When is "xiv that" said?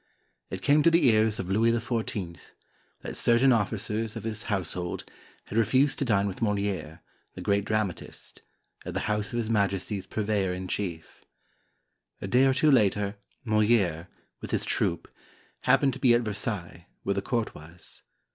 1.71-3.15